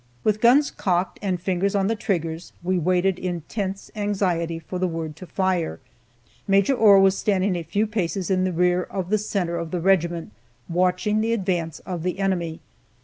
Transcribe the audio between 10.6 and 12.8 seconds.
watching the advance of the enemy.